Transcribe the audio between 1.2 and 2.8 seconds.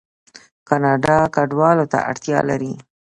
کډوالو ته اړتیا لري.